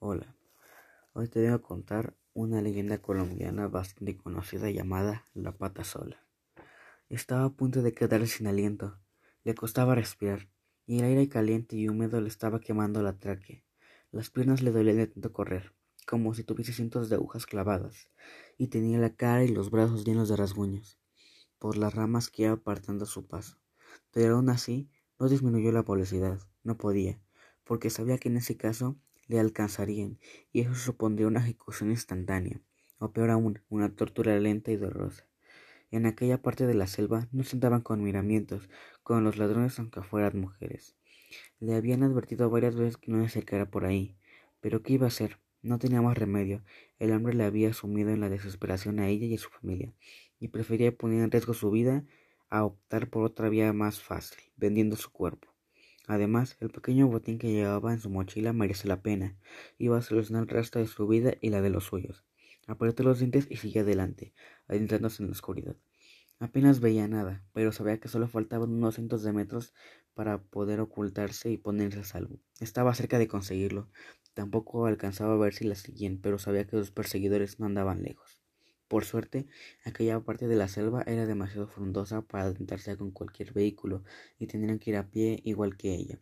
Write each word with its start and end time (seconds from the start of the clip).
Hola, 0.00 0.32
hoy 1.12 1.26
te 1.26 1.40
voy 1.40 1.52
a 1.52 1.58
contar 1.58 2.14
una 2.32 2.62
leyenda 2.62 2.98
colombiana 2.98 3.66
bastante 3.66 4.16
conocida 4.16 4.70
llamada 4.70 5.24
La 5.34 5.50
Pata 5.50 5.82
Sola. 5.82 6.24
Estaba 7.08 7.42
a 7.46 7.50
punto 7.50 7.82
de 7.82 7.94
quedarse 7.94 8.28
sin 8.28 8.46
aliento, 8.46 8.96
le 9.42 9.56
costaba 9.56 9.96
respirar, 9.96 10.48
y 10.86 11.00
el 11.00 11.04
aire 11.06 11.28
caliente 11.28 11.74
y 11.74 11.88
húmedo 11.88 12.20
le 12.20 12.28
estaba 12.28 12.60
quemando 12.60 13.02
la 13.02 13.18
tráquea. 13.18 13.64
Las 14.12 14.30
piernas 14.30 14.62
le 14.62 14.70
dolían 14.70 14.98
de 14.98 15.08
tanto 15.08 15.32
correr, 15.32 15.74
como 16.06 16.32
si 16.32 16.44
tuviese 16.44 16.72
cientos 16.72 17.08
de 17.08 17.16
agujas 17.16 17.44
clavadas, 17.44 18.08
y 18.56 18.68
tenía 18.68 19.00
la 19.00 19.16
cara 19.16 19.42
y 19.42 19.48
los 19.48 19.72
brazos 19.72 20.04
llenos 20.04 20.28
de 20.28 20.36
rasguños, 20.36 20.96
por 21.58 21.76
las 21.76 21.92
ramas 21.92 22.30
que 22.30 22.44
iba 22.44 22.52
apartando 22.52 23.04
su 23.04 23.26
paso. 23.26 23.58
Pero 24.12 24.36
aún 24.36 24.48
así, 24.48 24.88
no 25.18 25.28
disminuyó 25.28 25.72
la 25.72 25.82
velocidad, 25.82 26.38
no 26.62 26.76
podía, 26.76 27.20
porque 27.64 27.90
sabía 27.90 28.18
que 28.18 28.28
en 28.28 28.36
ese 28.36 28.56
caso 28.56 28.96
le 29.28 29.38
alcanzarían, 29.38 30.18
y 30.52 30.62
eso 30.62 30.74
supondría 30.74 31.28
una 31.28 31.40
ejecución 31.40 31.90
instantánea, 31.90 32.60
o 32.98 33.12
peor 33.12 33.30
aún, 33.30 33.62
una 33.68 33.94
tortura 33.94 34.38
lenta 34.40 34.72
y 34.72 34.76
dolorosa. 34.76 35.26
En 35.90 36.04
aquella 36.04 36.42
parte 36.42 36.66
de 36.66 36.74
la 36.74 36.86
selva 36.86 37.28
no 37.32 37.44
se 37.44 37.56
andaban 37.56 37.80
con 37.80 38.02
miramientos 38.02 38.68
con 39.02 39.24
los 39.24 39.38
ladrones 39.38 39.78
aunque 39.78 40.02
fueran 40.02 40.40
mujeres. 40.40 40.96
Le 41.60 41.74
habían 41.74 42.02
advertido 42.02 42.50
varias 42.50 42.74
veces 42.74 42.96
que 42.96 43.10
no 43.10 43.20
se 43.20 43.26
acercara 43.26 43.70
por 43.70 43.84
ahí, 43.84 44.16
pero 44.60 44.82
¿qué 44.82 44.94
iba 44.94 45.06
a 45.06 45.08
hacer? 45.08 45.38
No 45.62 45.78
tenía 45.78 46.02
más 46.02 46.16
remedio. 46.16 46.62
El 46.98 47.12
hambre 47.12 47.34
le 47.34 47.44
había 47.44 47.72
sumido 47.72 48.10
en 48.10 48.20
la 48.20 48.28
desesperación 48.28 48.98
a 48.98 49.08
ella 49.08 49.26
y 49.26 49.34
a 49.34 49.38
su 49.38 49.50
familia, 49.50 49.92
y 50.38 50.48
prefería 50.48 50.96
poner 50.96 51.22
en 51.22 51.30
riesgo 51.30 51.54
su 51.54 51.70
vida 51.70 52.04
a 52.48 52.64
optar 52.64 53.10
por 53.10 53.24
otra 53.24 53.48
vía 53.48 53.72
más 53.72 54.00
fácil, 54.00 54.38
vendiendo 54.56 54.96
su 54.96 55.10
cuerpo. 55.10 55.57
Además, 56.08 56.56
el 56.58 56.70
pequeño 56.70 57.06
botín 57.06 57.38
que 57.38 57.52
llevaba 57.52 57.92
en 57.92 58.00
su 58.00 58.10
mochila 58.10 58.52
merece 58.52 58.88
la 58.88 59.02
pena. 59.02 59.36
Iba 59.78 59.98
a 59.98 60.02
solucionar 60.02 60.42
el 60.44 60.48
resto 60.48 60.80
de 60.80 60.86
su 60.88 61.06
vida 61.06 61.34
y 61.40 61.50
la 61.50 61.60
de 61.60 61.70
los 61.70 61.84
suyos. 61.84 62.24
Apretó 62.66 63.04
los 63.04 63.20
dientes 63.20 63.46
y 63.48 63.56
siguió 63.58 63.82
adelante, 63.82 64.32
adentrándose 64.66 65.22
en 65.22 65.28
la 65.28 65.32
oscuridad. 65.32 65.76
Apenas 66.40 66.80
veía 66.80 67.06
nada, 67.08 67.44
pero 67.52 67.72
sabía 67.72 68.00
que 68.00 68.08
solo 68.08 68.26
faltaban 68.26 68.70
unos 68.72 68.94
cientos 68.96 69.22
de 69.22 69.32
metros 69.32 69.74
para 70.14 70.42
poder 70.42 70.80
ocultarse 70.80 71.50
y 71.50 71.58
ponerse 71.58 72.00
a 72.00 72.04
salvo. 72.04 72.40
Estaba 72.58 72.94
cerca 72.94 73.18
de 73.18 73.28
conseguirlo. 73.28 73.90
Tampoco 74.34 74.86
alcanzaba 74.86 75.34
a 75.34 75.36
ver 75.36 75.52
si 75.52 75.64
la 75.66 75.74
seguían, 75.74 76.20
pero 76.22 76.38
sabía 76.38 76.66
que 76.66 76.78
sus 76.78 76.90
perseguidores 76.90 77.60
no 77.60 77.66
andaban 77.66 78.02
lejos. 78.02 78.37
Por 78.88 79.04
suerte, 79.04 79.46
aquella 79.84 80.20
parte 80.20 80.48
de 80.48 80.56
la 80.56 80.66
selva 80.66 81.02
era 81.06 81.26
demasiado 81.26 81.68
frondosa 81.68 82.22
para 82.22 82.44
adentrarse 82.44 82.96
con 82.96 83.10
cualquier 83.10 83.52
vehículo 83.52 84.02
y 84.38 84.46
tendrían 84.46 84.78
que 84.78 84.90
ir 84.90 84.96
a 84.96 85.10
pie 85.10 85.40
igual 85.44 85.76
que 85.76 85.94
ella. 85.94 86.20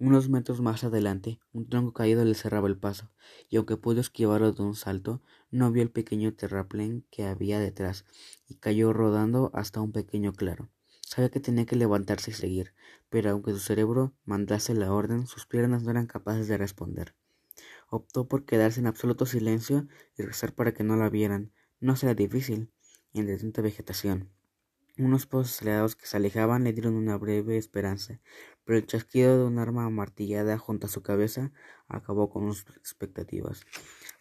Unos 0.00 0.28
metros 0.28 0.60
más 0.60 0.82
adelante, 0.82 1.38
un 1.52 1.68
tronco 1.68 1.92
caído 1.92 2.24
le 2.24 2.34
cerraba 2.34 2.66
el 2.66 2.76
paso, 2.76 3.12
y 3.48 3.56
aunque 3.56 3.76
pudo 3.76 4.00
esquivarlo 4.00 4.50
de 4.50 4.62
un 4.64 4.74
salto, 4.74 5.22
no 5.52 5.70
vio 5.70 5.84
el 5.84 5.92
pequeño 5.92 6.34
terraplén 6.34 7.06
que 7.08 7.24
había 7.24 7.60
detrás, 7.60 8.04
y 8.48 8.56
cayó 8.56 8.92
rodando 8.92 9.52
hasta 9.54 9.80
un 9.80 9.92
pequeño 9.92 10.32
claro. 10.32 10.70
Sabía 11.02 11.30
que 11.30 11.38
tenía 11.38 11.66
que 11.66 11.76
levantarse 11.76 12.32
y 12.32 12.34
seguir, 12.34 12.74
pero 13.10 13.30
aunque 13.30 13.52
su 13.52 13.60
cerebro 13.60 14.12
mandase 14.24 14.74
la 14.74 14.92
orden, 14.92 15.28
sus 15.28 15.46
piernas 15.46 15.84
no 15.84 15.92
eran 15.92 16.08
capaces 16.08 16.48
de 16.48 16.58
responder. 16.58 17.14
Optó 17.88 18.26
por 18.26 18.44
quedarse 18.44 18.80
en 18.80 18.88
absoluto 18.88 19.24
silencio 19.24 19.86
y 20.18 20.22
rezar 20.22 20.52
para 20.52 20.74
que 20.74 20.82
no 20.82 20.96
la 20.96 21.10
vieran, 21.10 21.52
no 21.82 21.96
será 21.96 22.14
difícil, 22.14 22.70
entre 23.12 23.36
tanta 23.38 23.60
vegetación. 23.60 24.30
Unos 24.98 25.26
pozos 25.26 25.56
acelerados 25.56 25.96
que 25.96 26.06
se 26.06 26.16
alejaban 26.16 26.62
le 26.62 26.72
dieron 26.72 26.94
una 26.94 27.16
breve 27.16 27.56
esperanza, 27.56 28.20
pero 28.64 28.78
el 28.78 28.86
chasquido 28.86 29.36
de 29.36 29.44
un 29.44 29.58
arma 29.58 29.84
amartillada 29.84 30.58
junto 30.58 30.86
a 30.86 30.90
su 30.90 31.02
cabeza 31.02 31.50
acabó 31.88 32.30
con 32.30 32.54
sus 32.54 32.76
expectativas. 32.76 33.62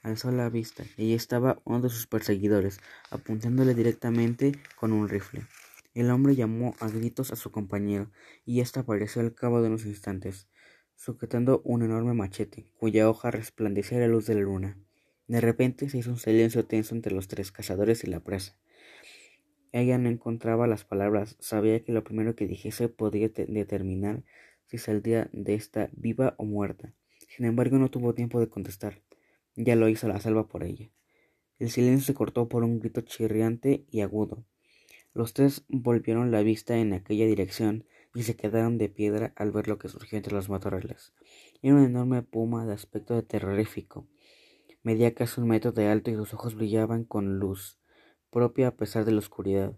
Alzó 0.02 0.32
la 0.32 0.50
vista 0.50 0.84
y 0.98 1.04
allí 1.04 1.14
estaba 1.14 1.62
uno 1.64 1.82
de 1.82 1.90
sus 1.90 2.08
perseguidores, 2.08 2.80
apuntándole 3.12 3.76
directamente 3.76 4.54
con 4.76 4.92
un 4.92 5.08
rifle. 5.08 5.46
El 5.94 6.10
hombre 6.10 6.36
llamó 6.36 6.74
a 6.80 6.88
gritos 6.88 7.32
a 7.32 7.36
su 7.36 7.52
compañero, 7.52 8.10
y 8.44 8.62
éste 8.62 8.80
apareció 8.80 9.22
al 9.22 9.36
cabo 9.36 9.62
de 9.62 9.68
unos 9.68 9.86
instantes, 9.86 10.48
sujetando 10.96 11.62
un 11.64 11.84
enorme 11.84 12.16
machete, 12.16 12.72
cuya 12.80 13.08
hoja 13.08 13.30
resplandecía 13.30 14.00
a 14.00 14.02
la 14.02 14.08
luz 14.08 14.26
de 14.26 14.34
la 14.34 14.42
luna. 14.42 14.78
De 15.32 15.40
repente 15.40 15.88
se 15.88 15.98
hizo 15.98 16.10
un 16.10 16.18
silencio 16.18 16.66
tenso 16.66 16.94
entre 16.94 17.14
los 17.14 17.30
tres 17.30 17.54
cazadores 17.54 18.04
y 18.04 18.08
la 18.08 18.20
presa. 18.20 18.58
Ella 19.72 19.98
no 19.98 20.10
encontraba 20.10 20.68
las 20.68 20.84
palabras, 20.84 21.38
sabía 21.40 21.82
que 21.86 21.94
lo 21.94 22.04
primero 22.04 22.36
que 22.36 22.48
dijese 22.48 22.90
podría 22.90 23.30
determinar 23.30 24.26
si 24.66 24.78
saldría 24.78 25.30
de 25.32 25.54
esta 25.54 25.90
viva 25.94 26.36
o 26.38 26.44
muerta. 26.44 26.94
Sin 27.30 27.46
embargo, 27.46 27.78
no 27.78 27.90
tuvo 27.90 28.14
tiempo 28.14 28.42
de 28.42 28.50
contestar. 28.50 29.04
Ya 29.56 29.78
lo 29.78 29.88
hizo 29.88 30.10
la 30.10 30.20
salva 30.20 30.50
por 30.50 30.66
ella. 30.66 30.90
El 31.60 31.70
silencio 31.70 32.08
se 32.08 32.14
cortó 32.14 32.50
por 32.50 32.66
un 32.66 32.82
grito 32.82 33.00
chirriante 33.00 33.86
y 33.90 34.02
agudo. 34.02 34.44
Los 35.14 35.34
tres 35.34 35.64
volvieron 35.70 36.32
la 36.32 36.42
vista 36.42 36.76
en 36.76 36.92
aquella 36.92 37.26
dirección 37.26 37.86
y 38.14 38.24
se 38.24 38.36
quedaron 38.36 38.78
de 38.78 38.90
piedra 38.90 39.32
al 39.38 39.52
ver 39.52 39.70
lo 39.70 39.78
que 39.78 39.88
surgió 39.88 40.18
entre 40.18 40.34
los 40.34 40.50
matorrales. 40.50 41.14
Era 41.62 41.76
una 41.76 41.86
enorme 41.86 42.22
puma 42.22 42.66
de 42.66 42.74
aspecto 42.74 43.24
terrorífico. 43.24 44.10
Medía 44.84 45.14
casi 45.14 45.40
un 45.40 45.48
metro 45.48 45.72
de 45.72 45.88
alto 45.88 46.10
y 46.10 46.16
sus 46.16 46.34
ojos 46.34 46.56
brillaban 46.56 47.04
con 47.04 47.38
luz 47.38 47.78
propia 48.32 48.70
a 48.70 48.76
pesar 48.76 49.06
de 49.06 49.12
la 49.12 49.20
oscuridad. 49.20 49.74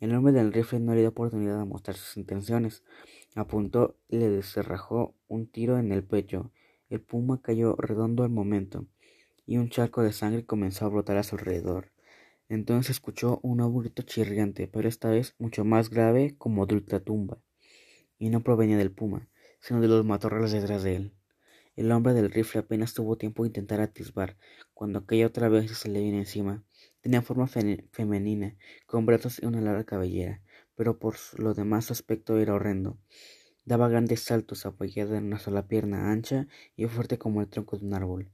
El 0.00 0.14
hombre 0.14 0.32
del 0.32 0.52
rifle 0.52 0.80
no 0.80 0.94
le 0.94 1.00
dio 1.00 1.10
oportunidad 1.10 1.58
de 1.58 1.64
mostrar 1.64 1.96
sus 1.96 2.16
intenciones. 2.16 2.82
Apuntó 3.34 3.96
y 4.08 4.16
le 4.16 4.28
descerrajó 4.30 5.14
un 5.28 5.46
tiro 5.46 5.78
en 5.78 5.92
el 5.92 6.02
pecho. 6.02 6.50
El 6.88 7.00
puma 7.00 7.40
cayó 7.42 7.76
redondo 7.76 8.24
al 8.24 8.30
momento, 8.30 8.86
y 9.46 9.58
un 9.58 9.68
charco 9.68 10.02
de 10.02 10.12
sangre 10.12 10.46
comenzó 10.46 10.86
a 10.86 10.88
brotar 10.88 11.18
a 11.18 11.22
su 11.22 11.36
alrededor. 11.36 11.92
Entonces 12.48 12.96
escuchó 12.96 13.40
un 13.42 13.58
nuevo 13.58 13.84
chirriante, 13.86 14.68
pero 14.68 14.88
esta 14.88 15.10
vez 15.10 15.34
mucho 15.38 15.64
más 15.64 15.90
grave 15.90 16.34
como 16.38 16.64
de 16.64 16.76
ultratumba, 16.76 17.38
y 18.18 18.30
no 18.30 18.42
provenía 18.42 18.78
del 18.78 18.90
puma, 18.90 19.28
sino 19.60 19.80
de 19.80 19.88
los 19.88 20.04
matorrales 20.04 20.52
detrás 20.52 20.82
de 20.82 20.96
él. 20.96 21.17
El 21.78 21.92
hombre 21.92 22.12
del 22.12 22.32
rifle 22.32 22.58
apenas 22.58 22.92
tuvo 22.92 23.16
tiempo 23.16 23.44
de 23.44 23.50
intentar 23.50 23.80
atisbar, 23.80 24.36
cuando 24.74 24.98
aquella 24.98 25.28
otra 25.28 25.48
vez 25.48 25.70
se 25.70 25.88
le 25.88 26.00
vino 26.00 26.18
encima. 26.18 26.64
Tenía 27.02 27.22
forma 27.22 27.46
femenina, 27.46 28.56
con 28.86 29.06
brazos 29.06 29.40
y 29.40 29.46
una 29.46 29.60
larga 29.60 29.84
cabellera, 29.84 30.42
pero 30.74 30.98
por 30.98 31.14
lo 31.36 31.54
demás 31.54 31.84
su 31.84 31.92
aspecto 31.92 32.36
era 32.38 32.54
horrendo. 32.54 32.98
Daba 33.64 33.88
grandes 33.88 34.24
saltos 34.24 34.66
apoyado 34.66 35.14
en 35.14 35.26
una 35.26 35.38
sola 35.38 35.68
pierna 35.68 36.10
ancha 36.10 36.48
y 36.74 36.86
fuerte 36.86 37.16
como 37.16 37.42
el 37.42 37.48
tronco 37.48 37.78
de 37.78 37.86
un 37.86 37.94
árbol. 37.94 38.32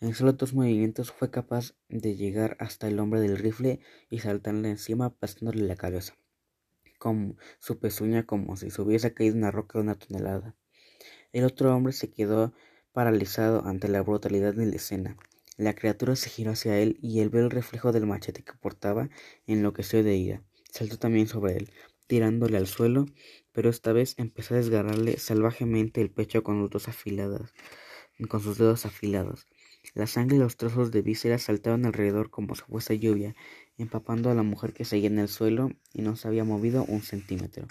En 0.00 0.14
solo 0.14 0.34
dos 0.34 0.54
movimientos 0.54 1.10
fue 1.10 1.32
capaz 1.32 1.74
de 1.88 2.14
llegar 2.14 2.56
hasta 2.60 2.86
el 2.86 3.00
hombre 3.00 3.20
del 3.20 3.38
rifle 3.38 3.80
y 4.08 4.20
saltarle 4.20 4.70
encima 4.70 5.06
aplastándole 5.06 5.64
la 5.64 5.74
cabeza, 5.74 6.16
con 7.00 7.38
su 7.58 7.80
pezuña 7.80 8.24
como 8.24 8.54
si 8.54 8.70
se 8.70 8.80
hubiese 8.80 9.12
caído 9.14 9.34
una 9.34 9.50
roca 9.50 9.80
de 9.80 9.82
una 9.82 9.98
tonelada. 9.98 10.54
El 11.32 11.44
otro 11.44 11.74
hombre 11.74 11.92
se 11.92 12.12
quedó 12.12 12.52
paralizado 12.94 13.66
ante 13.66 13.88
la 13.88 14.00
brutalidad 14.02 14.54
de 14.54 14.64
la 14.64 14.76
escena. 14.76 15.18
La 15.56 15.74
criatura 15.74 16.16
se 16.16 16.30
giró 16.30 16.52
hacia 16.52 16.78
él 16.78 16.96
y 17.02 17.20
él 17.20 17.28
vio 17.28 17.42
el 17.42 17.50
reflejo 17.50 17.92
del 17.92 18.06
machete 18.06 18.42
que 18.42 18.54
portaba 18.54 19.10
enloqueció 19.46 20.02
de 20.02 20.16
ira. 20.16 20.42
Saltó 20.70 20.96
también 20.96 21.26
sobre 21.26 21.56
él, 21.56 21.70
tirándole 22.06 22.56
al 22.56 22.68
suelo, 22.68 23.06
pero 23.52 23.68
esta 23.68 23.92
vez 23.92 24.14
empezó 24.16 24.54
a 24.54 24.58
desgarrarle 24.58 25.18
salvajemente 25.18 26.00
el 26.00 26.10
pecho 26.10 26.42
con 26.42 26.60
sus 26.60 26.70
dedos 26.70 26.88
afilados, 26.88 27.52
con 28.28 28.40
sus 28.40 28.58
dedos 28.58 28.86
afilados. 28.86 29.48
La 29.94 30.06
sangre 30.06 30.36
y 30.36 30.40
los 30.40 30.56
trozos 30.56 30.92
de 30.92 31.02
vísceras 31.02 31.42
saltaban 31.42 31.84
alrededor 31.86 32.30
como 32.30 32.54
si 32.54 32.62
fuese 32.62 32.98
lluvia, 32.98 33.34
empapando 33.76 34.30
a 34.30 34.34
la 34.34 34.42
mujer 34.44 34.72
que 34.72 34.84
seguía 34.84 35.08
en 35.08 35.18
el 35.18 35.28
suelo 35.28 35.70
y 35.92 36.02
no 36.02 36.16
se 36.16 36.28
había 36.28 36.44
movido 36.44 36.84
un 36.84 37.02
centímetro. 37.02 37.66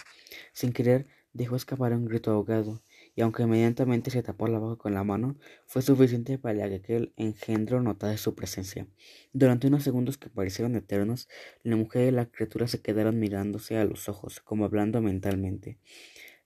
Sin 0.51 0.73
querer, 0.73 1.07
dejó 1.33 1.55
escapar 1.55 1.93
un 1.93 2.05
grito 2.05 2.31
ahogado 2.31 2.83
y 3.15 3.21
aunque 3.21 3.43
inmediatamente 3.43 4.11
se 4.11 4.23
tapó 4.23 4.47
la 4.47 4.59
boca 4.59 4.81
con 4.81 4.93
la 4.93 5.03
mano, 5.03 5.37
fue 5.65 5.81
suficiente 5.81 6.37
para 6.37 6.67
que 6.67 6.75
aquel 6.75 7.13
engendro 7.17 7.81
notase 7.81 8.17
su 8.17 8.35
presencia. 8.35 8.87
Durante 9.33 9.67
unos 9.67 9.83
segundos 9.83 10.17
que 10.17 10.29
parecieron 10.29 10.75
eternos, 10.75 11.27
la 11.63 11.75
mujer 11.75 12.07
y 12.07 12.11
la 12.11 12.25
criatura 12.25 12.67
se 12.67 12.81
quedaron 12.81 13.19
mirándose 13.19 13.77
a 13.77 13.85
los 13.85 14.09
ojos, 14.09 14.39
como 14.39 14.65
hablando 14.65 15.01
mentalmente. 15.01 15.77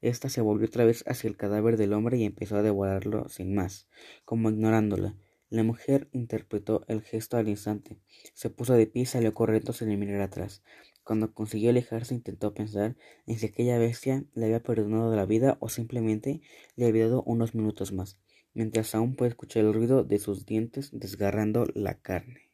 Esta 0.02 0.30
se 0.30 0.42
volvió 0.42 0.68
otra 0.68 0.86
vez 0.86 1.04
hacia 1.08 1.28
el 1.28 1.38
cadáver 1.38 1.78
del 1.78 1.94
hombre 1.94 2.18
y 2.18 2.24
empezó 2.24 2.58
a 2.58 2.62
devorarlo 2.62 3.30
sin 3.30 3.56
más, 3.56 3.88
como 4.25 4.50
ignorándola. 4.50 5.16
La 5.50 5.64
mujer 5.64 6.10
interpretó 6.12 6.84
el 6.88 7.02
gesto 7.02 7.38
al 7.38 7.48
instante. 7.48 7.98
Se 8.34 8.50
puso 8.50 8.74
de 8.74 8.86
pie 8.86 9.04
y 9.04 9.06
salió 9.06 9.34
corriendo 9.34 9.72
sin 9.72 9.98
mirar 9.98 10.22
atrás. 10.22 10.62
Cuando 11.07 11.33
consiguió 11.33 11.69
alejarse 11.69 12.13
intentó 12.15 12.54
pensar 12.54 12.98
en 13.27 13.39
si 13.39 13.45
aquella 13.45 13.77
bestia 13.77 14.25
le 14.33 14.48
había 14.48 14.62
perdonado 14.62 15.15
la 15.15 15.25
vida 15.25 15.56
o 15.62 15.69
simplemente 15.69 16.42
le 16.75 16.86
había 16.86 17.06
dado 17.06 17.24
unos 17.24 17.56
minutos 17.56 17.94
más, 17.94 18.19
mientras 18.54 18.94
aún 18.94 19.15
puede 19.15 19.30
escuchar 19.30 19.63
el 19.63 19.74
ruido 19.74 20.04
de 20.04 20.19
sus 20.19 20.45
dientes 20.45 20.89
desgarrando 20.92 21.65
la 21.74 21.94
carne. 21.94 22.47